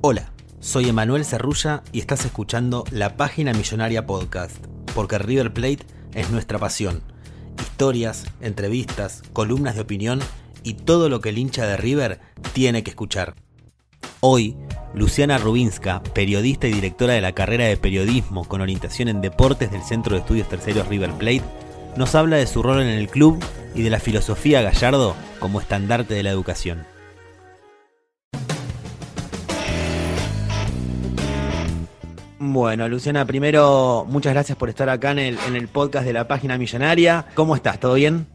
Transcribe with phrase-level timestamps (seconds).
[0.00, 0.30] Hola,
[0.60, 4.56] soy Emanuel Cerrulla y estás escuchando la Página Millonaria Podcast,
[4.94, 5.80] porque River Plate
[6.14, 7.02] es nuestra pasión.
[7.58, 10.20] Historias, entrevistas, columnas de opinión
[10.62, 12.20] y todo lo que el hincha de River
[12.52, 13.34] tiene que escuchar.
[14.20, 14.56] Hoy,
[14.94, 19.82] Luciana Rubinska, periodista y directora de la carrera de periodismo con orientación en deportes del
[19.82, 21.42] Centro de Estudios Terceros River Plate,
[21.96, 23.42] nos habla de su rol en el club
[23.74, 26.86] y de la filosofía Gallardo como estandarte de la educación.
[32.52, 36.26] Bueno, Luciana, primero, muchas gracias por estar acá en el, en el podcast de la
[36.26, 37.26] página millonaria.
[37.34, 37.78] ¿Cómo estás?
[37.78, 38.26] ¿Todo bien?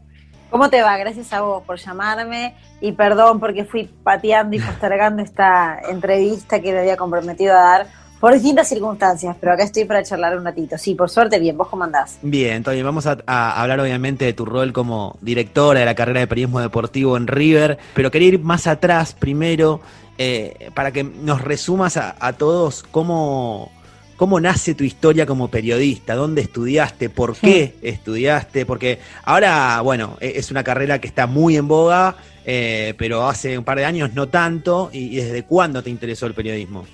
[0.50, 0.96] ¿Cómo te va?
[0.96, 6.72] Gracias a vos por llamarme y perdón porque fui pateando y postergando esta entrevista que
[6.72, 7.86] me había comprometido a dar
[8.20, 10.78] por distintas circunstancias, pero acá estoy para charlar un ratito.
[10.78, 11.58] Sí, por suerte, bien.
[11.58, 12.18] ¿Vos cómo andás?
[12.22, 16.20] Bien, Tony, vamos a, a hablar obviamente de tu rol como directora de la carrera
[16.20, 19.80] de periodismo deportivo en River, pero quería ir más atrás primero
[20.16, 23.72] eh, para que nos resumas a, a todos cómo
[24.16, 26.14] ¿Cómo nace tu historia como periodista?
[26.14, 27.10] ¿Dónde estudiaste?
[27.10, 28.64] ¿Por qué estudiaste?
[28.64, 33.58] Porque ahora, bueno, e-, es una carrera que está muy en boga, eh, pero hace
[33.58, 34.90] un par de años no tanto.
[34.92, 36.84] ¿Y desde cuándo te interesó el periodismo?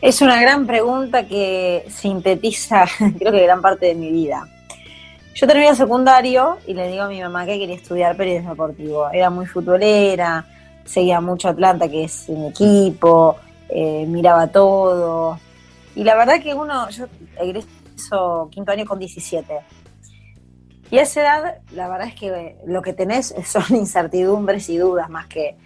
[0.00, 2.86] Es una gran pregunta que sintetiza,
[3.18, 4.48] creo que gran parte de mi vida.
[5.34, 9.10] Yo terminé el secundario y le digo a mi mamá que quería estudiar periodismo deportivo.
[9.10, 10.46] Era muy futbolera,
[10.86, 13.36] seguía mucho Atlanta, que es mi equipo,
[13.68, 15.38] eh, miraba todo,
[15.96, 17.06] y la verdad que uno, yo
[17.40, 19.60] egreso quinto año con 17.
[20.90, 25.08] Y a esa edad, la verdad es que lo que tenés son incertidumbres y dudas
[25.08, 25.56] más que,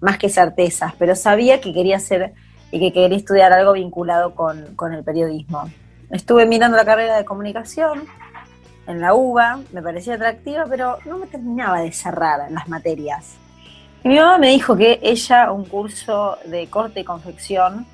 [0.00, 2.32] más que certezas, pero sabía que quería hacer
[2.72, 5.70] y que quería estudiar algo vinculado con, con el periodismo.
[6.10, 8.04] Estuve mirando la carrera de comunicación
[8.86, 13.36] en la UBA, me parecía atractiva, pero no me terminaba de cerrar las materias.
[14.02, 17.86] Y mi mamá me dijo que ella, un curso de corte y confección,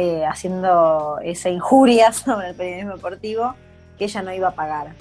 [0.00, 3.56] eh, haciendo esa injuria sobre el periodismo deportivo
[3.98, 4.92] que ella no iba a pagar.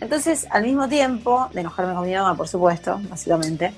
[0.00, 3.72] Entonces, al mismo tiempo, de enojarme con mi mamá, por supuesto, básicamente,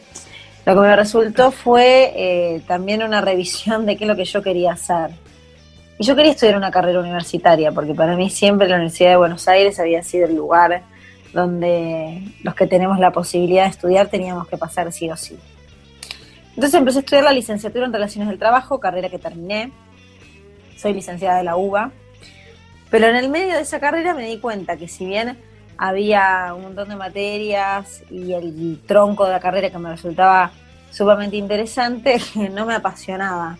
[0.64, 4.42] lo que me resultó fue eh, también una revisión de qué es lo que yo
[4.42, 5.10] quería hacer.
[5.98, 9.46] Y yo quería estudiar una carrera universitaria, porque para mí siempre la Universidad de Buenos
[9.46, 10.84] Aires había sido el lugar
[11.34, 15.36] donde los que tenemos la posibilidad de estudiar teníamos que pasar sí o sí.
[16.54, 19.70] Entonces empecé a estudiar la licenciatura en Relaciones del Trabajo, carrera que terminé,
[20.84, 21.92] soy licenciada de la UBA,
[22.90, 25.38] pero en el medio de esa carrera me di cuenta que si bien
[25.78, 30.52] había un montón de materias y el tronco de la carrera que me resultaba
[30.90, 32.18] sumamente interesante,
[32.52, 33.56] no me apasionaba.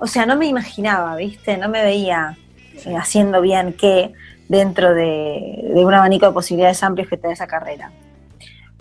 [0.00, 1.56] O sea, no me imaginaba, ¿viste?
[1.58, 2.36] No me veía
[2.84, 4.12] eh, haciendo bien qué
[4.48, 7.92] dentro de, un abanico de posibilidades amplios que te esa carrera.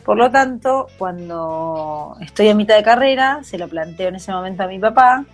[0.04, 4.64] Por lo tanto, cuando estoy a mitad de carrera, se lo planteo en ese momento
[4.64, 5.26] a mi papá,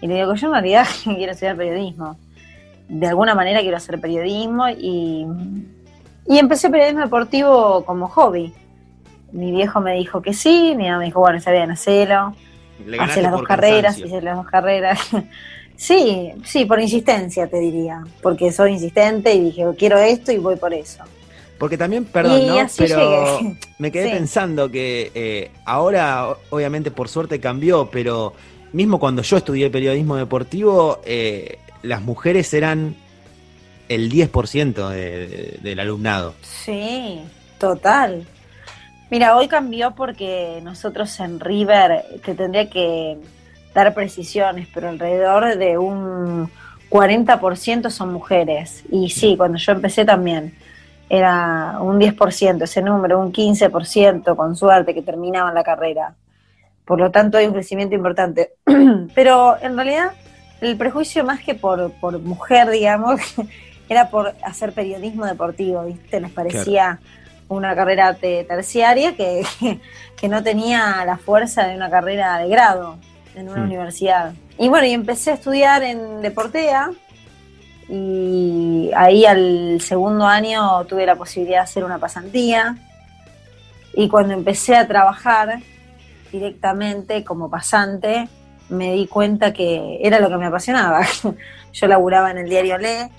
[0.00, 2.16] y le digo yo en realidad quiero estudiar periodismo.
[2.88, 5.26] De alguna manera quiero hacer periodismo y,
[6.26, 8.52] y empecé periodismo deportivo como hobby.
[9.32, 12.34] Mi viejo me dijo que sí, mi mamá me dijo, bueno, está bien, hacelo.
[12.98, 15.00] Hace las dos carreras, hice las dos carreras.
[15.76, 20.56] sí, sí, por insistencia te diría, porque soy insistente y dije, quiero esto y voy
[20.56, 21.04] por eso.
[21.58, 22.56] Porque también, perdón, ¿no?
[22.76, 23.40] Pero
[23.78, 28.32] me quedé pensando que eh, ahora, obviamente, por suerte cambió, pero
[28.72, 32.96] mismo cuando yo estudié periodismo deportivo, eh, las mujeres eran
[33.88, 36.34] el 10% del alumnado.
[36.42, 37.20] Sí,
[37.58, 38.26] total.
[39.10, 43.16] Mira, hoy cambió porque nosotros en River te tendría que
[43.74, 46.50] dar precisiones, pero alrededor de un
[46.90, 48.84] 40% son mujeres.
[48.90, 50.54] Y sí, cuando yo empecé también
[51.10, 56.14] era un 10% ese número, un 15% con suerte que terminaban la carrera.
[56.88, 58.52] Por lo tanto, hay un crecimiento importante.
[59.14, 60.12] Pero en realidad,
[60.62, 63.20] el prejuicio más que por, por mujer, digamos,
[63.90, 66.18] era por hacer periodismo deportivo, ¿viste?
[66.18, 66.98] Les parecía
[67.48, 69.44] una carrera terciaria que,
[70.16, 72.96] que, no tenía la fuerza de una carrera de grado
[73.34, 73.64] en una mm.
[73.66, 74.32] universidad.
[74.58, 76.90] Y bueno, y empecé a estudiar en Deportea
[77.90, 82.76] y ahí al segundo año tuve la posibilidad de hacer una pasantía
[83.92, 85.60] y cuando empecé a trabajar
[86.32, 88.28] directamente como pasante
[88.68, 91.06] me di cuenta que era lo que me apasionaba.
[91.72, 93.10] Yo laburaba en el diario Le,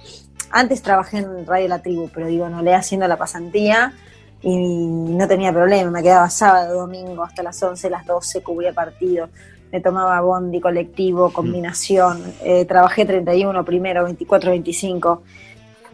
[0.52, 3.94] antes trabajé en Radio La Tribu, pero digo, no le haciendo la pasantía
[4.42, 9.30] y no tenía problema, me quedaba sábado, domingo, hasta las 11, las 12, cubría partido,
[9.72, 15.24] me tomaba bondi, colectivo, combinación, eh, trabajé 31 primero, 24, 25,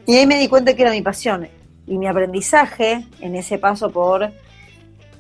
[0.06, 1.47] y ahí me di cuenta que era mi pasión
[1.88, 4.31] y mi aprendizaje en ese paso por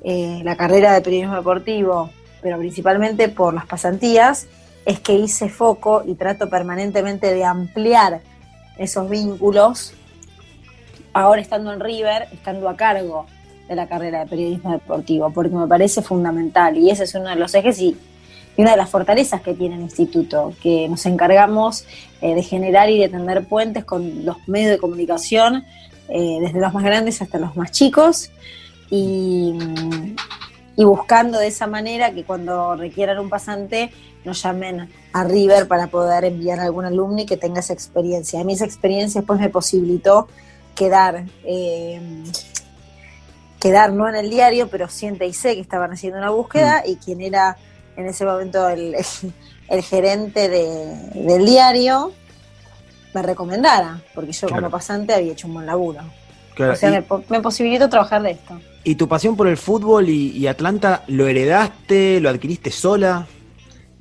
[0.07, 4.45] eh, la carrera de periodismo deportivo, pero principalmente por las pasantías,
[4.85, 8.21] es que hice foco y trato permanentemente de ampliar
[8.77, 9.93] esos vínculos,
[11.11, 13.25] ahora estando en River, estando a cargo
[13.67, 17.37] de la carrera de periodismo deportivo, porque me parece fundamental y ese es uno de
[17.37, 17.97] los ejes y,
[18.57, 21.85] una de las fortalezas que tiene el instituto, que nos encargamos
[22.21, 25.65] eh, de generar y de tender puentes con los medios de comunicación,
[26.09, 28.29] eh, desde los más grandes hasta los más chicos,
[28.89, 29.53] y,
[30.75, 33.91] y buscando de esa manera que cuando requieran un pasante
[34.25, 38.41] nos llamen a River para poder enviar a algún alumno y que tenga esa experiencia.
[38.41, 40.27] A mí esa experiencia después me posibilitó
[40.73, 42.01] quedar, eh,
[43.59, 46.89] quedar no en el diario, pero siente y sé que estaban haciendo una búsqueda mm.
[46.89, 47.57] y quien era
[47.95, 48.95] en ese momento el,
[49.83, 52.11] gerente del diario
[53.13, 56.01] me recomendara, porque yo como pasante había hecho un buen laburo.
[56.59, 58.59] O sea, me, me, posibilitó trabajar de esto.
[58.83, 63.27] ¿Y tu pasión por el fútbol y Atlanta lo heredaste, lo adquiriste sola?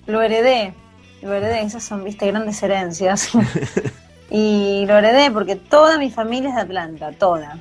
[0.07, 0.75] Lo heredé,
[1.23, 3.31] lo heredé, esas son, viste, grandes herencias.
[4.31, 7.59] y lo heredé porque toda mi familia es de Atlanta, toda.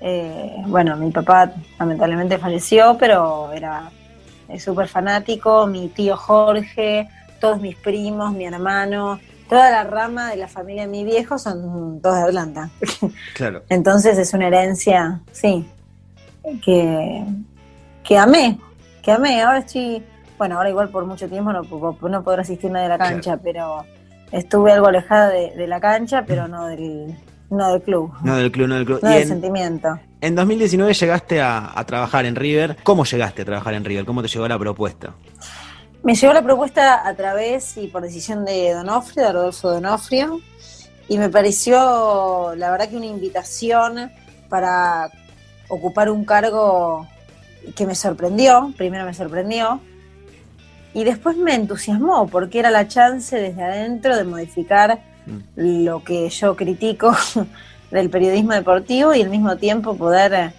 [0.00, 3.90] Eh, bueno, mi papá lamentablemente falleció, pero era
[4.58, 7.06] súper fanático, mi tío Jorge,
[7.38, 12.00] todos mis primos, mi hermano, toda la rama de la familia de mi viejo son
[12.00, 12.70] todos de Atlanta.
[13.34, 13.62] Claro.
[13.68, 15.68] Entonces es una herencia, sí,
[16.64, 17.24] que,
[18.02, 18.58] que amé,
[19.02, 19.42] que amé.
[19.42, 20.02] Ahora estoy
[20.40, 23.84] bueno, ahora igual por mucho tiempo no, no podrá asistir nadie a la cancha, pero
[24.32, 27.14] estuve algo alejada de, la cancha, pero no del,
[27.50, 28.10] no del club.
[28.22, 29.00] No del club, no del club.
[29.02, 30.00] No del sentimiento.
[30.22, 32.78] En 2019 llegaste a, trabajar en River.
[32.82, 34.06] ¿Cómo llegaste a trabajar en River?
[34.06, 35.12] ¿Cómo te llegó la propuesta?
[36.02, 40.40] Me llegó la propuesta a través y por decisión de Donofrio, de Rodolfo Donofrio,
[41.08, 44.10] y me pareció, la verdad, que una invitación
[44.48, 45.10] para
[45.68, 47.06] ocupar un cargo
[47.76, 49.80] que me sorprendió, primero me sorprendió,
[50.94, 55.38] y después me entusiasmó porque era la chance desde adentro de modificar mm.
[55.56, 57.14] lo que yo critico
[57.90, 60.52] del periodismo deportivo y al mismo tiempo poder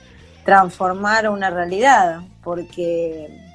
[0.46, 3.51] transformar una realidad, porque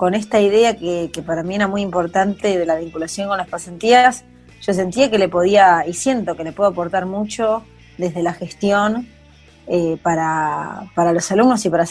[0.00, 4.24] con esta idea que, para mí era muy importante de la vinculación con las pasantías,
[4.62, 7.64] yo sentía que le podía, y siento que le puedo aportar mucho
[7.98, 9.06] desde la gestión
[9.66, 11.84] eh, para, para, los alumnos y para,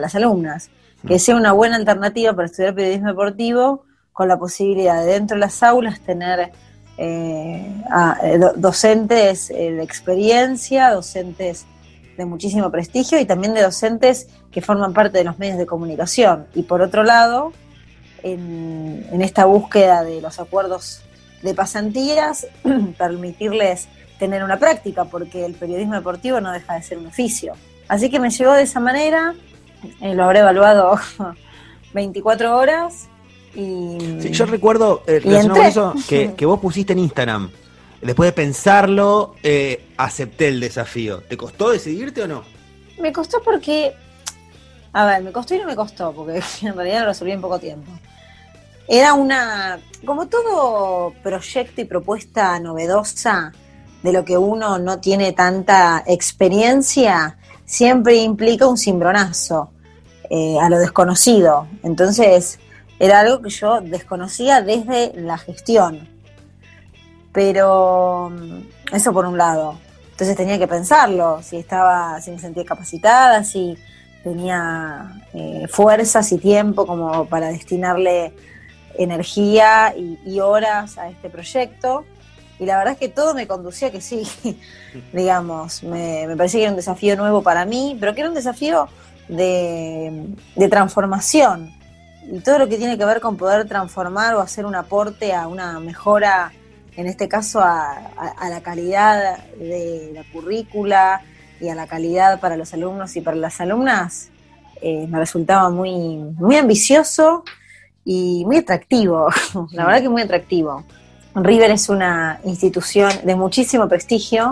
[0.00, 0.68] las alumnas.
[1.06, 5.40] Que sea una buena alternativa para estudiar periodismo deportivo, con la posibilidad de dentro de
[5.42, 6.50] las aulas tener
[6.98, 7.72] eh,
[8.24, 11.66] eh, docentes eh, de experiencia, docentes
[12.16, 16.46] de muchísimo prestigio y también de docentes que forman parte de los medios de comunicación.
[16.54, 17.52] Y por otro lado,
[18.22, 21.02] en, en esta búsqueda de los acuerdos
[21.42, 22.46] de pasantías,
[22.98, 23.88] permitirles
[24.18, 27.54] tener una práctica, porque el periodismo deportivo no deja de ser un oficio.
[27.88, 29.34] Así que me llegó de esa manera,
[30.00, 30.98] eh, lo habré evaluado
[31.94, 33.08] 24 horas
[33.54, 34.18] y...
[34.30, 37.50] yo recuerdo, eh, relacionado con eso, que, vos pusiste en Instagram,
[38.04, 41.22] después de pensarlo, eh, acepté el desafío.
[41.22, 42.44] ¿Te costó decidirte o no?
[43.00, 43.94] Me costó porque...
[44.92, 47.58] A ver, me costó y no me costó, porque en realidad lo resolví en poco
[47.58, 47.90] tiempo.
[48.86, 53.52] Era una, como todo proyecto y propuesta novedosa
[54.02, 59.70] de lo que uno no tiene tanta experiencia, siempre implica un cimbronazo
[60.28, 61.66] eh, a lo desconocido.
[61.82, 62.58] Entonces,
[62.98, 66.13] era algo que yo desconocía desde la gestión.
[67.34, 69.78] Pero mm, eso por un lado.
[70.12, 73.76] Entonces tenía que pensarlo, si estaba, si me sentía capacitada, si
[74.22, 78.32] tenía eh, fuerzas y tiempo como para destinarle
[78.96, 82.06] energía y horas a este proyecto.
[82.58, 84.22] Y la verdad es que todo me conducía que sí,
[85.12, 88.34] digamos, me, me parecía que era un desafío nuevo para mí, pero que era un
[88.34, 88.88] desafío
[89.28, 91.72] de, transformación.
[92.30, 95.46] Y todo lo que tiene que ver con poder transformar o hacer un aporte a
[95.46, 96.52] una mejora,
[96.96, 98.12] en este caso a,
[98.48, 101.22] la calidad de la currícula,
[101.60, 104.30] y a la calidad para los alumnos y para las alumnas,
[104.82, 107.44] eh, me resultaba muy, muy ambicioso
[108.04, 109.28] y muy atractivo,
[109.72, 110.84] la verdad que muy atractivo.
[111.34, 114.50] River es una institución de muchísimo prestigio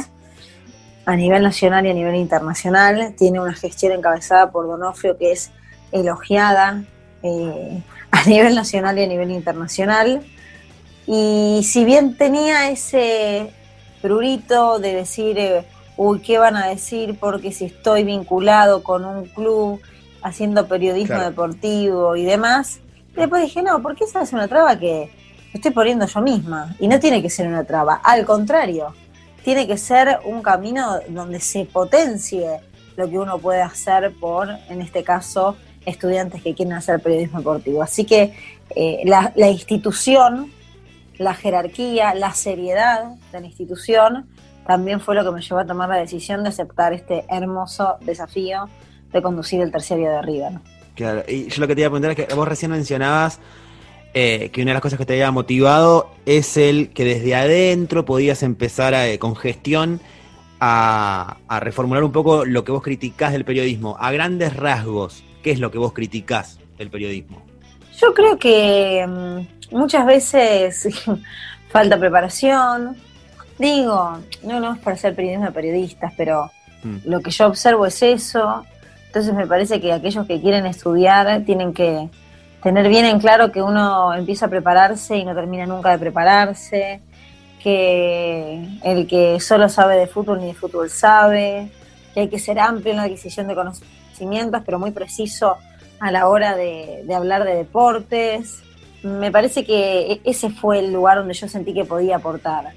[1.04, 5.50] a nivel nacional y a nivel internacional, tiene una gestión encabezada por Donofrio que es
[5.90, 6.84] elogiada
[7.22, 10.22] eh, a nivel nacional y a nivel internacional.
[11.06, 13.50] Y si bien tenía ese
[14.00, 15.64] prurito de decir, eh,
[15.96, 17.16] uy, ¿qué van a decir?
[17.18, 19.80] Porque si estoy vinculado con un club
[20.22, 22.80] haciendo periodismo deportivo y demás,
[23.14, 25.10] después dije, no, porque esa es una traba que
[25.52, 26.74] estoy poniendo yo misma.
[26.78, 28.94] Y no tiene que ser una traba, al contrario,
[29.44, 32.60] tiene que ser un camino donde se potencie
[32.96, 37.82] lo que uno puede hacer por, en este caso, estudiantes que quieren hacer periodismo deportivo.
[37.82, 38.34] Así que
[38.74, 40.52] eh, la, institución,
[41.22, 44.28] la jerarquía, la seriedad de la institución
[44.66, 48.68] también fue lo que me llevó a tomar la decisión de aceptar este hermoso desafío
[49.12, 50.52] de conducir el terciario de River.
[50.94, 53.40] Claro, y yo lo que te iba a preguntar es que vos recién mencionabas
[54.14, 58.04] eh, que una de las cosas que te había motivado es el que desde adentro
[58.04, 60.00] podías empezar eh, con gestión
[60.60, 63.96] a, reformular un poco lo que vos criticás del periodismo.
[63.98, 67.42] A grandes rasgos, ¿Qué es lo que vos criticás del periodismo?
[68.02, 70.88] Yo creo que mm, muchas veces
[71.68, 72.96] falta preparación.
[73.58, 76.50] Digo, no, no es para ser periodismo periodistas, pero
[76.82, 76.96] mm.
[77.04, 78.64] lo que yo observo es eso.
[79.06, 82.08] Entonces me parece que aquellos que quieren estudiar tienen que
[82.60, 87.00] tener bien en claro que uno empieza a prepararse y no termina nunca de prepararse,
[87.62, 91.70] que el que solo sabe de fútbol ni de fútbol sabe,
[92.14, 95.58] que hay que ser amplio en la adquisición de conocimientos pero muy preciso
[96.02, 98.60] a la hora de, hablar de deportes.
[99.04, 102.72] Me parece que e-, ese fue el lugar donde yo sentí que podía aportar.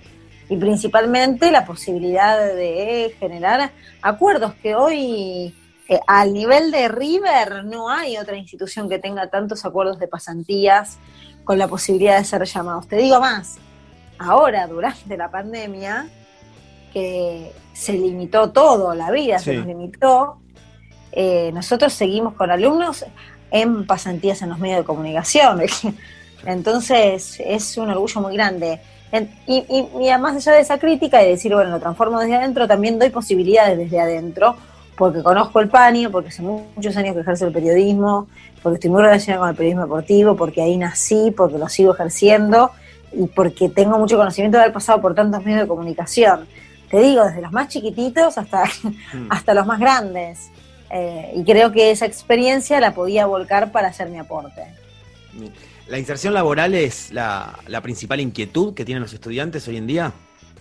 [0.47, 3.71] Y principalmente la posibilidad de generar
[4.03, 5.55] acuerdos que hoy
[5.89, 10.99] eh, al nivel de River no hay otra institución que tenga tantos acuerdos de pasantías
[11.43, 12.87] con la posibilidad de ser llamados.
[12.87, 13.57] Te digo más,
[14.19, 16.07] ahora durante la pandemia,
[16.93, 20.37] que se limitó todo, la vida se nos limitó,
[21.15, 23.05] eh, nosotros seguimos con alumnos
[23.51, 25.61] en pasantías en los medios de comunicación.
[26.45, 28.81] Entonces es un orgullo muy grande.
[29.47, 32.99] Y, y, más allá de esa crítica y decir, bueno, lo transformo desde adentro, también
[32.99, 34.57] doy posibilidades desde adentro,
[34.97, 38.27] porque conozco el paño, porque hace muchos años que ejerzo el periodismo,
[38.61, 42.71] porque estoy muy relacionada con el periodismo deportivo, porque ahí nací, porque lo sigo ejerciendo
[43.13, 46.45] y porque tengo mucho conocimiento de haber pasado por tantos medios de comunicación.
[46.89, 49.27] Te digo, desde los más chiquititos hasta, mm.
[49.29, 50.51] hasta los más grandes.
[50.91, 54.63] Eh, y creo que esa experiencia la podía volcar para hacer mi aporte.
[55.87, 60.11] ¿La inserción laboral es la, principal inquietud que tienen los estudiantes hoy en día?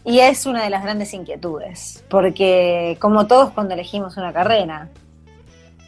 [0.05, 4.91] Y es una de las grandes inquietudes, porque como todos cuando elegimos una carrera,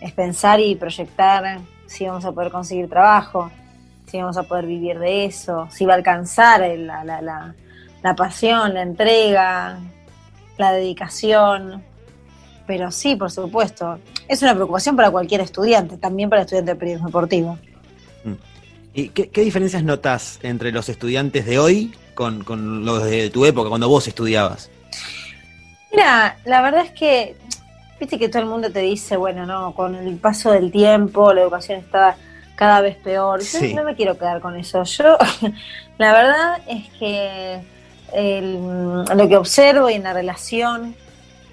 [0.01, 3.51] es pensar y proyectar si vamos a poder conseguir trabajo,
[4.07, 7.55] si vamos a poder vivir de eso, si va a alcanzar la,
[8.03, 9.79] la pasión, la entrega,
[10.57, 11.83] la dedicación,
[12.67, 13.99] pero sí, por supuesto.
[14.29, 17.59] Es una preocupación para cualquier estudiante, también para estudiantes de periodismo deportivo.
[18.25, 18.33] Mm.
[18.95, 22.45] ¿Y qué, diferencias notas entre los estudiantes de hoy con,
[22.85, 24.71] los de tu época, cuando vos estudiabas?
[25.93, 27.37] Mira, la verdad es que,
[28.01, 31.43] viste que todo el mundo te dice, bueno, no, con el paso del tiempo la
[31.43, 32.17] educación está
[32.57, 33.43] cada vez peor.
[33.43, 34.83] Yo no me quiero quedar con eso.
[34.85, 35.19] Yo,
[35.99, 37.61] la verdad es que
[38.13, 40.97] lo que observo y en la relación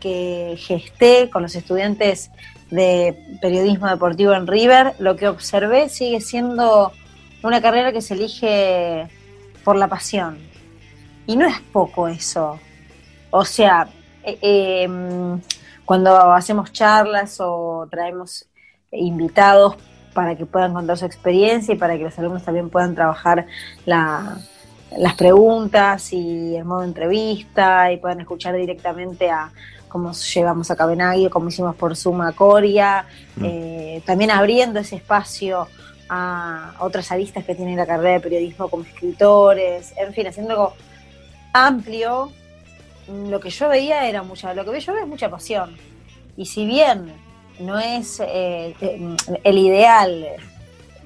[0.03, 2.29] que gesté con los estudiantes
[2.69, 6.91] de periodismo deportivo en River, lo que observé sigue siendo
[7.41, 9.07] una carrera que se elige
[9.63, 10.37] por la pasión.
[11.25, 12.59] Y no es poco eso.
[13.31, 13.87] O sea,
[14.23, 15.39] eh, em,
[15.85, 18.45] cuando hacemos charlas o traemos
[18.91, 19.77] invitados
[20.13, 23.47] para que puedan contar su experiencia y para que los alumnos también puedan trabajar
[23.85, 29.51] las preguntas y el modo entrevista y puedan escuchar directamente a,
[29.93, 33.45] como llevamos a Cabenagui, como hicimos por Suma Coria, mm.
[33.45, 35.67] eh, también abriendo ese espacio
[36.09, 40.73] a otras aristas que tienen la carrera de periodismo como escritores, en fin, haciendo algo
[41.53, 42.31] amplio.
[43.07, 45.77] Lo que yo veía era mucha, lo que yo veo es mucha pasión.
[46.35, 47.13] Y si bien
[47.59, 50.25] no es eh, eh, el ideal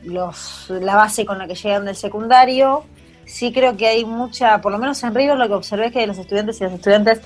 [0.06, 2.86] los, la base con la que llegan del secundario,
[3.26, 6.08] sí creo que hay mucha, por lo menos en Río lo que observé es que
[6.08, 7.20] los estudiantes y las estudiantes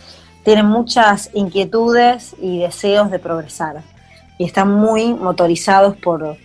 [0.43, 3.81] tienen muchas inquietudes y deseos de progresar
[4.37, 6.37] y están muy motorizados por,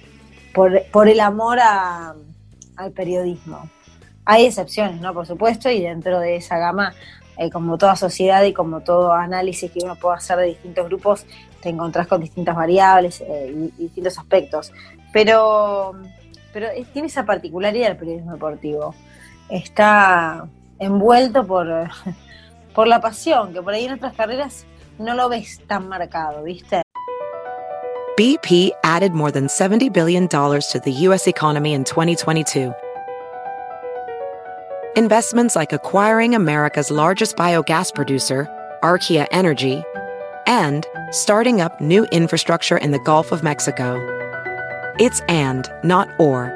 [0.53, 3.71] por, el amor al periodismo.
[4.25, 5.15] Hay excepciones, ¿no?
[5.15, 6.93] Por supuesto, y dentro de esa gama
[7.39, 11.27] eh, como toda sociedad y como todo análisis que uno puede hacer de distintos grupos,
[11.63, 14.73] te encontrás con distintas variables eh, y, distintos aspectos.
[15.13, 15.95] Pero,
[16.53, 18.95] pero tiene esa particularidad el periodismo deportivo.
[19.49, 20.47] Está
[20.79, 21.67] envuelto por,
[22.77, 24.67] por la pasión, que por ahí en otras carreras
[24.99, 26.83] no lo ves tan marcado, ¿viste?
[28.19, 31.27] BP added more than $70 billion to the U.S.
[31.27, 32.73] economy in 2022.
[34.95, 38.47] Investments like acquiring America's largest biogas producer,
[38.83, 39.83] Archaea Energy,
[40.47, 43.97] and starting up new infrastructure in the Gulf of Mexico.
[44.99, 46.56] It's and, not or.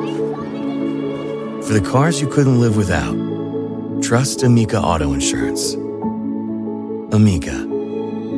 [1.71, 3.15] For the cars you couldn't live without,
[4.03, 5.75] trust Amica Auto Insurance.
[7.15, 7.53] Amica,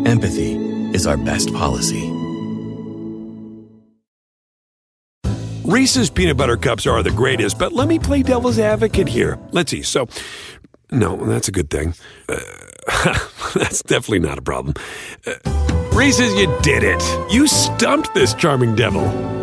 [0.06, 0.54] empathy
[0.94, 2.12] is our best policy.
[5.64, 9.40] Reese's peanut butter cups are the greatest, but let me play devil's advocate here.
[9.52, 9.82] Let's see.
[9.82, 10.08] So,
[10.92, 11.96] no, that's a good thing.
[12.30, 12.38] Uh,
[13.56, 14.76] that's definitely not a problem.
[15.26, 17.34] Uh, Reese's, you did it.
[17.34, 19.43] You stumped this charming devil.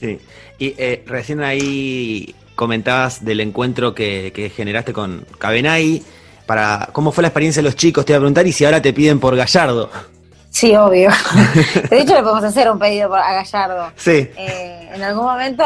[0.00, 0.18] Sí.
[0.58, 6.02] Y eh, recién ahí comentabas del encuentro que, que generaste con Cabenay.
[6.46, 8.04] Para, ¿Cómo fue la experiencia de los chicos?
[8.04, 9.90] Te iba a preguntar y si ahora te piden por Gallardo.
[10.56, 11.10] Sí, obvio.
[11.90, 13.92] De hecho, le podemos hacer un pedido a Gallardo.
[13.96, 14.30] Sí.
[14.36, 15.64] Eh, en algún momento,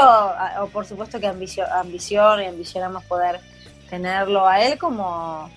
[0.60, 3.38] o por supuesto que ambicio, ambición y ambicionamos poder
[3.88, 5.48] tenerlo a él como,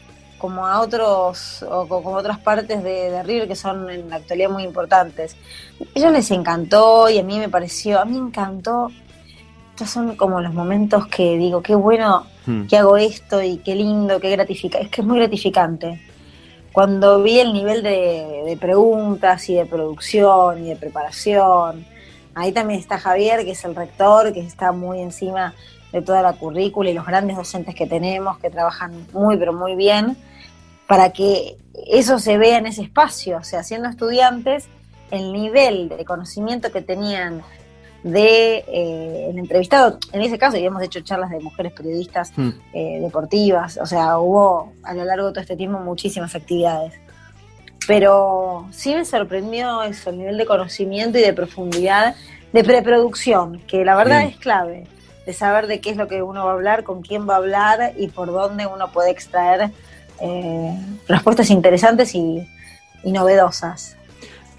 [0.43, 4.49] como a otros, o como otras partes de, de River que son en la actualidad
[4.49, 5.37] muy importantes.
[5.79, 8.91] A ellos les encantó y a mí me pareció, a mí me encantó.
[9.71, 12.67] Estos son como los momentos que digo, qué bueno Hmm.
[12.67, 14.85] que hago esto y qué lindo, qué gratificante.
[14.85, 16.01] Es que es muy gratificante.
[16.71, 21.85] Cuando vi el nivel de, de preguntas y de producción y de preparación,
[22.33, 25.53] ahí también está Javier, que es el rector, que está muy encima
[25.91, 29.75] de toda la currícula y los grandes docentes que tenemos, que trabajan muy, pero muy
[29.75, 30.17] bien,
[30.93, 33.37] para que eso se vea en ese espacio.
[33.37, 34.67] O sea, siendo estudiantes,
[35.09, 37.41] el nivel de conocimiento que tenían
[38.03, 42.51] de eh, el entrevistado, en ese caso habíamos hecho charlas de mujeres periodistas Hmm.
[42.73, 46.93] eh, deportivas, o sea, hubo a lo largo de todo este tiempo muchísimas actividades.
[47.87, 52.13] Pero sí me sorprendió eso, el nivel de conocimiento y de profundidad,
[52.51, 54.29] de preproducción, que la verdad Bien.
[54.29, 54.87] es clave,
[55.25, 57.37] de saber de qué es lo que uno va a hablar, con quién va a
[57.37, 59.71] hablar y por dónde uno puede extraer
[60.21, 62.47] eh, respuestas interesantes y,
[63.03, 63.97] novedosas.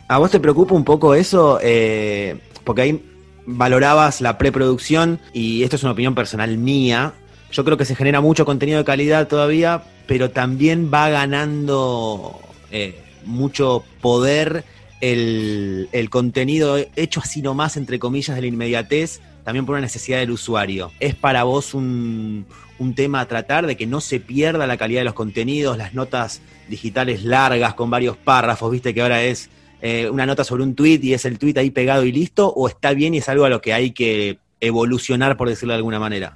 [0.06, 1.58] ¿A vos te preocupa un poco eso?
[1.62, 3.04] Eh, porque ahí
[3.46, 7.14] valorabas la preproducción y esto es una opinión personal mía.
[7.50, 12.38] Yo creo que se genera mucho contenido de calidad todavía, pero también va ganando
[12.70, 14.64] eh, mucho poder
[15.00, 20.18] el, el contenido hecho así nomás, entre comillas, de la inmediatez, también por una necesidad
[20.18, 20.90] del usuario.
[21.00, 22.46] ¿Es para vos un,
[22.78, 25.94] un tema a tratar de que no se pierda la calidad de los contenidos, las
[25.94, 30.74] notas digitales largas con varios párrafos, viste que ahora es eh, una nota sobre un
[30.74, 33.44] tweet y es el tweet ahí pegado y listo, o está bien y es algo
[33.44, 36.32] a lo que hay que evolucionar, por decirlo de alguna manera?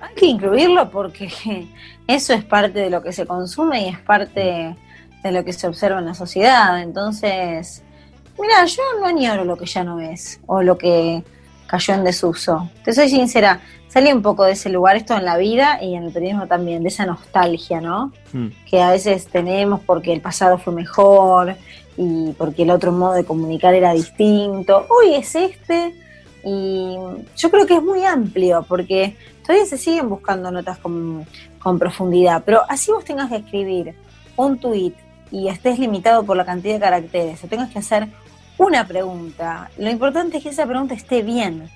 [0.00, 1.28] Hay que incluirlo porque
[2.06, 4.76] eso es parte de lo que se consume y es parte
[5.22, 6.80] de lo que se observa en la sociedad.
[6.80, 7.82] Entonces,
[8.40, 11.22] mira, yo no añoro lo que ya no es o lo que
[11.66, 12.70] cayó en desuso.
[12.84, 16.04] Te soy sincera, salí un poco de ese lugar, esto en la vida y en
[16.04, 18.12] el periodismo también, de esa nostalgia, ¿no?
[18.32, 18.48] Hmm.
[18.68, 21.56] Que a veces tenemos porque el pasado fue mejor
[21.96, 24.86] y porque el otro modo de comunicar era distinto.
[24.88, 25.94] Hoy es este
[26.44, 26.96] y
[27.36, 31.26] yo creo que es muy amplio porque todavía se siguen buscando notas con,
[31.58, 33.94] con profundidad, pero así vos tengas que escribir
[34.36, 34.94] un tuit
[35.30, 38.08] y estés limitado por la cantidad de caracteres o tengas que hacer
[38.58, 41.68] una pregunta, lo importante es que esa pregunta esté bien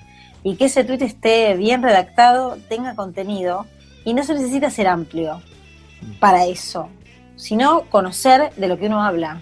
[0.43, 3.65] y que ese tuit esté bien redactado, tenga contenido
[4.03, 5.41] Y no se necesita ser amplio
[6.19, 6.89] para eso,
[7.35, 9.41] sino conocer de lo que uno habla,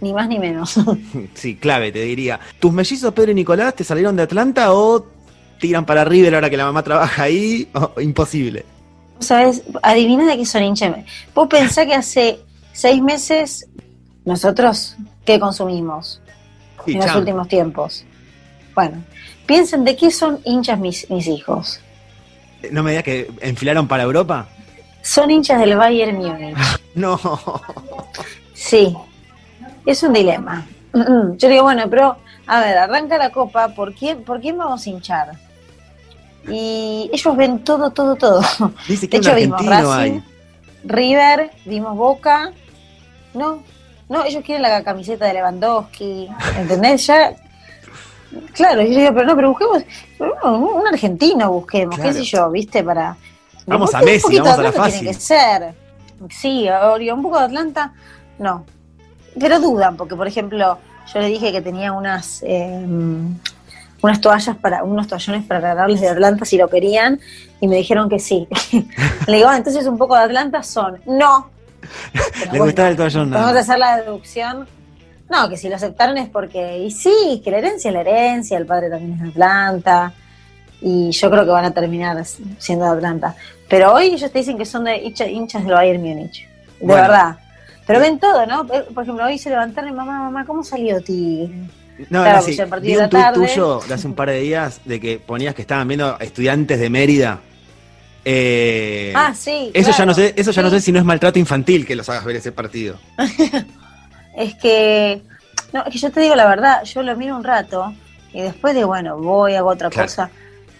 [0.00, 0.74] ni más ni menos.
[1.34, 2.40] Sí, clave, te diría.
[2.58, 5.06] ¿Tus mellizos Pedro y Nicolás te salieron de Atlanta o
[5.60, 7.68] tiran para River ahora que la mamá trabaja ahí?
[7.74, 8.64] O- imposible.
[9.20, 9.62] ¿Sabes?
[9.82, 10.96] Adivina de qué son hinchas.
[11.34, 12.40] Vos pensás que hace
[12.72, 13.68] seis meses
[14.24, 16.19] nosotros, ¿qué consumimos
[16.86, 18.04] En los últimos tiempos?
[18.74, 19.02] Bueno,
[19.46, 21.80] piensen de qué son hinchas mis, mis hijos.
[22.70, 24.46] ¿No me digas que enfilaron para Europa?
[25.02, 26.56] Son hinchas del Bayern Múnich.
[26.94, 27.20] No.
[28.52, 28.96] Sí,
[29.86, 30.66] es un dilema.
[30.92, 32.16] Yo digo, bueno, pero
[32.46, 35.38] a ver, arranca la copa, ¿por quién, ¿por quién vamos a hinchar?
[36.48, 38.42] Y ellos ven todo, todo, todo.
[38.88, 40.24] Dice que De hecho, vimos Racing, hay.
[40.84, 42.52] River, vimos Boca.
[43.34, 43.62] No,
[44.10, 47.06] no, ellos quieren la camiseta de Lewandowski, ¿entendés?
[47.06, 47.32] Ya,
[48.52, 49.84] claro, yo digo, pero no, pero busquemos,
[50.18, 52.10] no, un argentino busquemos, Claro.
[52.10, 52.82] qué sé yo, ¿viste?
[52.82, 53.16] Para...
[53.66, 55.00] Vamos a Messi, poquito vamos de a la Atlanta fácil.
[55.00, 55.74] Tiene que ser.
[56.28, 57.92] Sí, Orio, un poco de Atlanta,
[58.40, 58.66] no.
[59.38, 60.78] Pero dudan, porque por ejemplo,
[61.14, 62.84] yo le dije que tenía unas eh,
[64.02, 67.20] unas toallas para, unos toallones para regalarles de Atlanta si lo querían,
[67.60, 68.48] y me dijeron que sí.
[69.28, 71.00] le digo, ah, entonces un poco de Atlanta son.
[71.06, 71.48] No.
[72.52, 73.68] Le gustaba el toallón, nada Vamos a más.
[73.68, 74.66] hacer la deducción.
[75.28, 78.58] No, que si lo aceptaron es porque, y sí, que la herencia es la herencia,
[78.58, 80.12] el padre también es de Atlanta,
[80.80, 82.24] y yo creo que van a terminar
[82.58, 83.36] siendo de Atlanta.
[83.68, 86.48] Pero hoy ellos te dicen que son de hincha- hinchas del Bayern Múnich,
[86.80, 87.02] de Bueno.
[87.02, 87.36] verdad.
[87.86, 88.66] Pero ven todo, ¿no?
[88.66, 91.54] Por ejemplo, hoy se levantaron y mamá, mamá, ¿cómo salió Tigre?
[92.08, 92.56] No, Claro, no, sí.
[92.82, 95.86] Vi un tuit tuyo de hace un par de días de que ponías que estaban
[95.86, 97.40] viendo estudiantes de Mérida.
[98.24, 99.70] Eh, ah, sí.
[99.72, 102.08] eso ya no sé, eso ya no sé si no es maltrato infantil que los
[102.08, 102.98] hagas ver ese partido.
[104.36, 105.22] Es que,
[105.72, 107.92] no, es que yo te digo la verdad, yo lo miro un rato
[108.32, 110.06] y después de, bueno, voy, hago otra Claro.
[110.06, 110.30] cosa.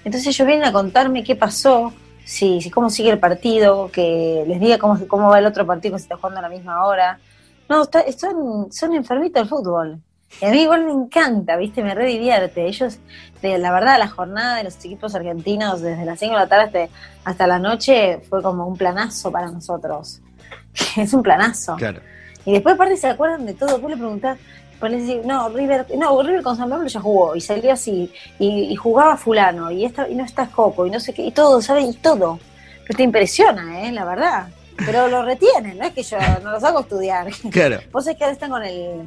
[0.04, 1.92] Entonces ellos vienen a contarme qué pasó,
[2.24, 5.94] si, si cómo sigue el partido, que les diga cómo, cómo va el otro partido
[5.94, 7.18] que se está jugando a la misma hora.
[7.68, 9.98] No, está- son, son enfermitos del fútbol.
[10.40, 11.82] Y a mí igual me encanta, ¿viste?
[11.82, 12.66] Me re divierte.
[12.66, 12.98] Ellos,
[13.42, 16.64] de, la verdad, la jornada de los equipos argentinos desde las 5 de la tarde
[16.64, 20.20] hasta, hasta la noche fue como un planazo para nosotros.
[20.96, 21.76] es un planazo.
[21.76, 22.00] Claro.
[22.44, 24.38] Y después aparte se acuerdan de todo, vos le preguntás,
[24.88, 28.72] le decís, no, River, no, River con San Pablo ya jugó, y salió así, y,
[28.72, 31.60] y jugaba fulano, y esta, y no está Coco, y no sé qué, y todo,
[31.60, 31.84] ¿sabes?
[31.84, 32.38] Y todo.
[32.86, 33.92] Pero te impresiona, ¿eh?
[33.92, 34.48] La verdad.
[34.86, 37.30] Pero lo retienen, no es que yo no los hago estudiar.
[37.50, 37.80] Claro.
[37.92, 39.02] Vos es que ahora están con el,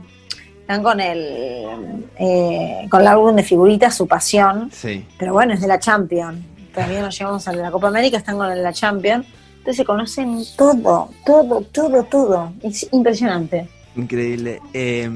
[0.64, 5.06] están con el, eh, con el álbum de figuritas, su pasión, Sí.
[5.20, 6.40] pero bueno, es de la Champions.
[6.74, 9.26] Todavía no llegamos de la Copa América, están con el de la Champions.
[9.58, 12.52] Entonces se conocen todo, todo, todo, todo.
[12.64, 13.68] Es impresionante.
[13.96, 14.60] Increíble.
[14.74, 15.10] Eh,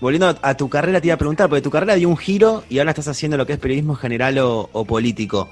[0.00, 2.64] volviendo a, a tu carrera, te iba a preguntar, porque tu carrera dio un giro
[2.68, 5.48] y ahora estás haciendo lo que es periodismo general o, o político.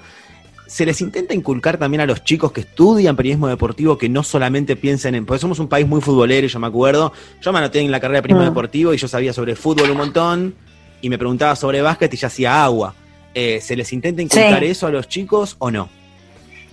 [0.69, 4.77] ¿Se les intenta inculcar también a los chicos que estudian periodismo deportivo que no solamente
[4.77, 5.25] piensen en.
[5.27, 7.13] Porque somos un país muy futbolero, yo me acuerdo.
[7.41, 8.55] Yo me anoté en la carrera de periodismo Mm.
[8.55, 10.55] deportivo y yo sabía sobre fútbol un montón
[11.01, 12.95] y me preguntaba sobre básquet y ya hacía agua.
[13.35, 14.67] Eh, ¿Se les intenta inculcar Sí.
[14.67, 15.89] eso a los chicos o no?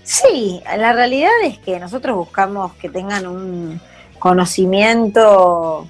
[0.04, 3.80] Sí, la realidad es que nosotros buscamos que tengan un
[4.20, 5.88] conocimiento,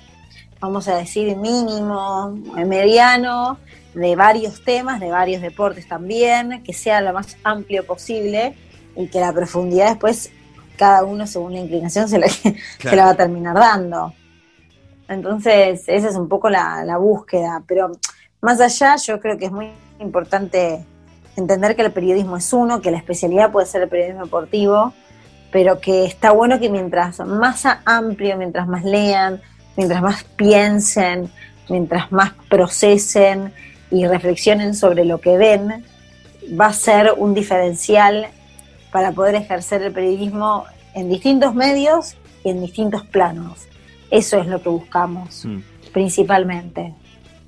[0.59, 2.29] vamos a decir, mínimo,
[2.65, 3.57] mediano,
[3.95, 8.55] de varios temas, de varios deportes también, que sea lo más amplio posible
[8.95, 10.31] y que la profundidad después
[10.77, 12.29] cada uno según la inclinación se, le-
[12.79, 14.13] se la va a terminar dando.
[15.07, 17.91] Entonces, esa es un poco la, la búsqueda, pero
[18.41, 20.83] más allá yo creo que es muy importante
[21.35, 24.93] entender que el periodismo es uno, que la especialidad puede ser el periodismo deportivo,
[25.51, 29.41] pero que está bueno que mientras más amplio, mientras más lean,
[29.77, 31.31] mientras más piensen,
[31.69, 33.53] mientras más procesen
[33.91, 35.83] y reflexionen sobre lo que ven,
[36.59, 38.27] va a ser un diferencial
[38.91, 43.59] para poder ejercer el periodismo en distintos medios y en distintos planos.
[44.11, 45.59] Eso es lo que buscamos, Mm.
[45.91, 46.93] principalmente.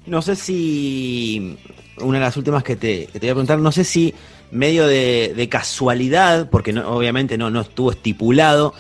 [0.05, 1.57] No sé si.
[1.99, 4.13] Una de las últimas que te, que te voy a preguntar, no sé si
[4.51, 8.73] medio de, de casualidad, porque no- obviamente no, no estuvo estipulado,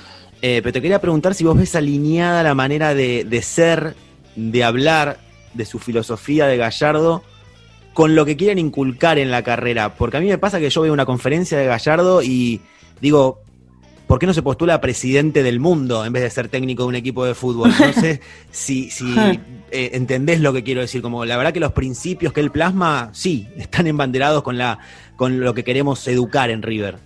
[0.43, 3.95] eh, pero te quería preguntar si vos ves alineada la manera de, de ser,
[4.35, 5.17] de hablar,
[5.55, 7.23] de su filosofía de Gallardo
[7.97, 9.95] con lo que quieren inculcar en la carrera.
[9.95, 12.61] Porque a mí me pasa que yo veo una conferencia de Gallardo y
[13.01, 13.41] digo,
[14.05, 16.89] ¿por qué no se postula a presidente del mundo en vez de ser técnico de
[16.89, 17.71] un equipo de fútbol?
[17.71, 19.15] No sé si, si
[19.71, 21.01] eh, entendés lo que quiero decir.
[21.01, 24.77] Como la verdad que los principios que él plasma, sí, están embanderados con, la,
[25.15, 26.99] con lo que queremos educar en River.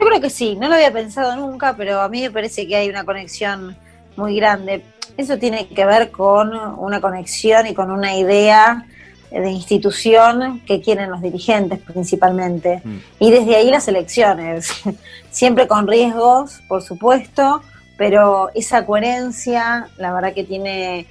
[0.00, 2.76] Yo creo que sí, no lo había pensado nunca, pero a mí me parece que
[2.76, 3.76] hay una conexión
[4.16, 4.84] muy grande.
[5.18, 8.86] Eso tiene que ver con una conexión y con una idea
[9.40, 12.82] de institución que quieren los dirigentes principalmente.
[13.18, 14.68] Y desde ahí las elecciones,
[15.30, 17.62] siempre con riesgos, por supuesto,
[17.96, 21.06] pero esa coherencia, la verdad que tiene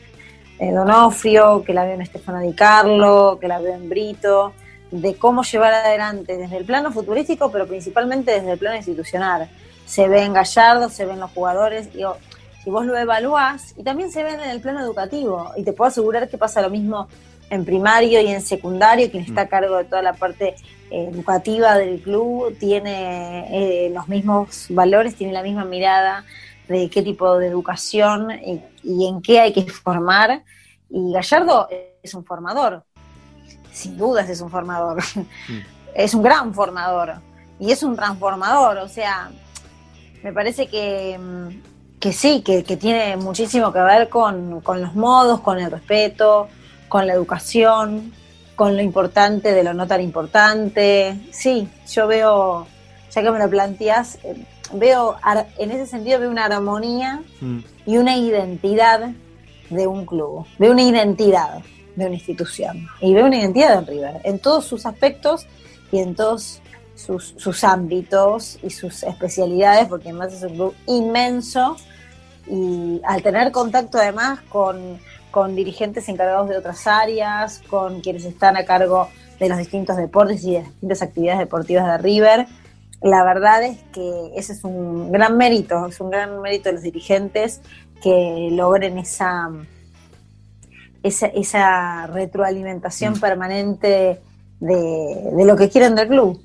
[0.60, 4.54] eh, Donofrio, que la veo en Estefano Di Carlo, que la veo en Brito,
[4.92, 9.50] de cómo llevar adelante desde el plano futurístico, pero principalmente desde el plano institucional.
[9.86, 12.18] Se ve en Gallardo, se ven los jugadores, digo,
[12.64, 15.90] si vos lo evaluás, y también se ven en el plano educativo, y te puedo
[15.90, 17.08] asegurar que pasa lo mismo
[17.54, 20.56] en primario y en secundario, quien está a cargo de toda la parte
[20.90, 26.26] eh, educativa del club tiene eh, los mismos valores, tiene la misma mirada
[26.68, 28.32] de qué tipo de educación
[28.84, 30.44] y, en qué hay que formar.
[30.90, 31.68] Y Gallardo
[32.02, 32.84] es un formador,
[33.72, 35.02] sin dudas es un formador,
[35.96, 37.16] es un gran formador.
[37.60, 39.32] Y es un transformador, o sea,
[40.24, 41.20] me parece que,
[42.00, 46.50] que sí, que, tiene muchísimo que ver con, con los modos, con el respeto,
[46.94, 48.14] con la educación,
[48.56, 51.18] con lo importante de lo no tan importante.
[51.32, 52.68] Sí, yo veo,
[53.10, 55.16] ya que me lo planteas, eh, veo,
[55.58, 57.60] en ese sentido veo una armonía mm.
[57.88, 59.10] y una identidad
[59.72, 61.64] de un club, veo una identidad
[61.96, 65.48] de una institución y veo una identidad de River en todos sus aspectos
[65.92, 66.62] y en todos
[66.94, 71.76] sus, sus ámbitos y sus especialidades, porque además es un club inmenso
[72.46, 75.00] y al tener contacto además con,
[75.34, 80.44] con dirigentes encargados de otras áreas, con quienes están a cargo de los distintos deportes
[80.44, 82.46] y de las distintas actividades deportivas de River,
[83.02, 86.84] la verdad es que ese es un gran mérito, es un gran mérito de los
[86.84, 87.62] dirigentes
[88.04, 89.50] que logren esa,
[91.02, 93.20] esa, retroalimentación mm.
[93.20, 94.22] permanente
[94.60, 96.40] de, lo que quieren del club.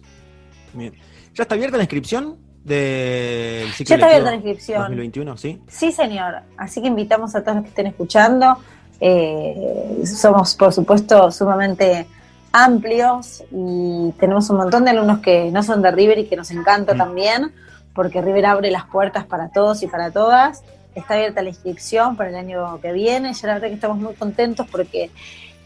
[1.34, 4.78] ¿Ya está abierta la inscripción del ciclo Ya está abierta la inscripción.
[4.78, 5.60] 2021, ¿sí?
[5.68, 6.36] Sí, señor.
[6.56, 8.56] Así que invitamos a todos los que estén escuchando.
[9.00, 12.06] Eh, somos, por supuesto, sumamente
[12.52, 16.50] amplios y tenemos un montón de alumnos que no son de River y que nos
[16.50, 16.98] encanta mm.
[16.98, 17.52] también,
[17.94, 20.62] porque River abre las puertas para todos y para todas.
[20.94, 23.32] Está abierta la inscripción para el año que viene.
[23.32, 25.10] Ya la verdad que estamos muy contentos porque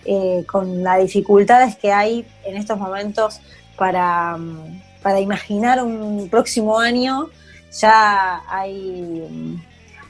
[0.04, 3.40] eh, con las dificultades que hay en estos momentos
[3.76, 4.36] para,
[5.02, 7.28] para imaginar un próximo año,
[7.72, 9.56] ya hay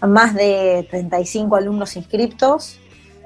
[0.00, 2.78] más de 35 alumnos inscriptos.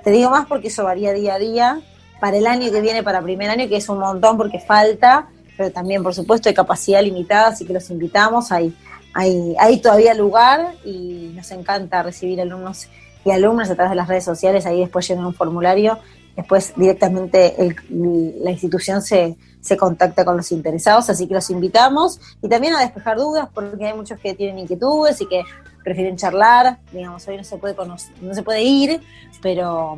[0.07, 1.81] Te digo más porque eso varía día a día
[2.21, 5.73] para el año que viene, para primer año, que es un montón porque falta, pero
[5.73, 8.53] también, por supuesto, hay capacidad limitada, así que los invitamos.
[8.53, 8.73] Hay,
[9.13, 12.87] hay, hay todavía lugar y nos encanta recibir alumnos
[13.25, 14.65] y alumnas a través de las redes sociales.
[14.65, 15.99] Ahí después llenan un formulario.
[16.37, 22.49] Después directamente la institución se, se contacta con los interesados, así que los invitamos y
[22.49, 25.43] también a despejar dudas, porque hay muchos que tienen inquietudes y que
[25.87, 26.79] prefieren charlar.
[26.91, 27.77] Digamos, hoy no se puede,
[28.21, 29.01] no se puede ir,
[29.41, 29.97] pero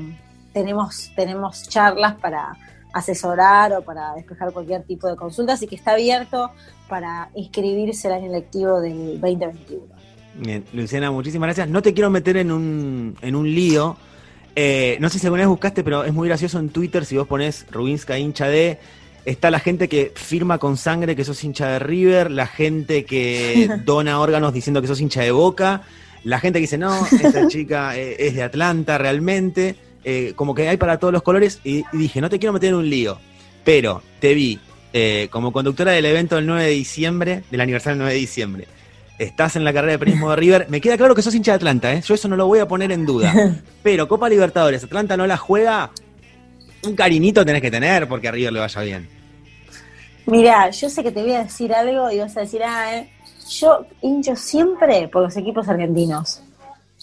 [0.53, 2.55] tenemos, tenemos charlas para
[2.93, 6.51] asesorar o para despejar cualquier tipo de consulta, así que está abierto
[6.91, 9.83] para inscribirse el año lectivo del 2021.
[10.35, 11.69] Bien, Luciana, muchísimas gracias.
[11.71, 13.97] No te quiero meter en un, en un lío.
[14.57, 17.27] Eh, no sé si alguna vez buscaste, pero es muy gracioso en Twitter si vos
[17.27, 18.79] pones Rubinska hincha de.
[19.25, 23.69] Está la gente que firma con sangre que sos hincha de River, la gente que
[23.85, 25.83] dona órganos diciendo que sos hincha de Boca,
[26.25, 29.77] la gente que dice, no, esta chica eh, es de Atlanta realmente.
[30.05, 32.77] Eh, como que hay para todos los colores y, dije, no te quiero meter en
[32.77, 33.19] un lío,
[33.65, 34.59] pero te vi
[34.93, 38.69] eh, como conductora del evento del 9 de diciembre, del aniversario del 9 de diciembre.
[39.19, 40.67] Estás en la carrera de periodismo de River.
[40.71, 42.03] Me queda claro que sos hincha de Atlanta, ¿eh?
[42.07, 43.35] Yo eso no lo voy a poner en duda.
[43.83, 45.91] Pero Copa Libertadores, Atlanta no la juega.
[46.85, 49.09] Un cariñito tenés que tener porque a River le vaya bien.
[50.27, 53.11] Mira, yo sé que te voy a decir algo y vas a decir, ah, eh,
[53.49, 56.43] yo hincho siempre por los equipos argentinos.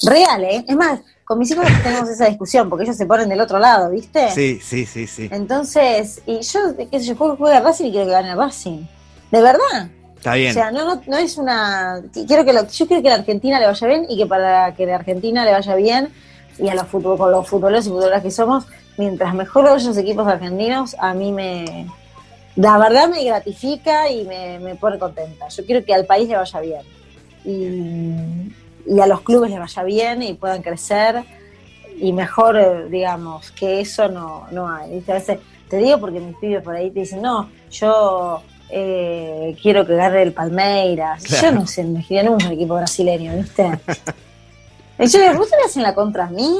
[0.04, 0.66] Real, ¿eh?
[0.68, 3.90] Es más, con mis hijos tenemos esa discusión, porque ellos se ponen del otro lado,
[3.90, 4.30] ¿viste?
[4.32, 5.28] Sí, sí, sí, sí.
[5.32, 6.60] Entonces, y yo,
[6.92, 8.86] qué sé yo, juego, juego a Racing y quiero que gane el Racing.
[9.32, 9.90] De verdad.
[10.18, 10.52] Está bien.
[10.52, 12.02] O sea, no, no, no es una.
[12.14, 14.96] Quiero que yo quiero que la Argentina le vaya bien y que para que la
[14.96, 16.10] Argentina le vaya bien
[16.60, 18.66] y a los fútbol, con los futboleros y futboleras que somos,
[18.97, 21.88] mientras mejor vayan los equipos argentinos, a mí me.
[22.55, 25.49] La verdad me gratifica y me, me pone contenta.
[25.49, 26.81] Yo quiero que al país le vaya bien.
[27.43, 28.53] Y
[28.86, 31.23] y a los clubes les vaya bien y puedan crecer
[31.97, 35.03] y mejor, eh, digamos, que eso no, no hay.
[35.08, 39.86] A veces te digo porque mis pibes por ahí te dicen, no, yo eh, quiero
[39.86, 41.23] que gane el Palmeiras.
[41.41, 43.63] Yo no sé, me nunca un equipo brasileño, ¿viste?
[44.99, 46.58] y yo le digo, ¿vos te hacen la contra a mí?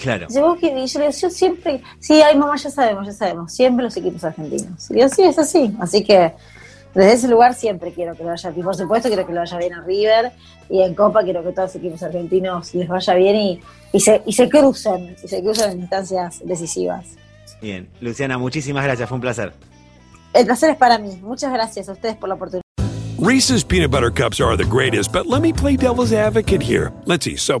[0.00, 0.26] Claro.
[0.30, 3.96] Y yo, le digo, yo siempre, sí, ay mamá, ya sabemos, ya sabemos, siempre los
[3.96, 4.90] equipos argentinos.
[4.90, 5.74] Y digo, sí, es así.
[5.80, 6.32] Así que
[6.94, 8.64] desde ese lugar siempre quiero que lo vaya bien.
[8.64, 10.32] Por supuesto, quiero que lo vaya bien a River
[10.68, 13.60] y en Copa quiero que todos los equipos argentinos les vaya bien y,
[13.92, 17.06] y, se, y se crucen, y se crucen en instancias decisivas.
[17.60, 19.52] Bien, Luciana, muchísimas gracias, fue un placer.
[20.32, 21.18] El placer es para mí.
[21.22, 22.62] Muchas gracias a ustedes por la oportunidad.
[23.18, 26.90] Reese's peanut butter cups are the greatest, but let me play devil's advocate here.
[27.04, 27.36] Let's see.
[27.36, 27.60] So,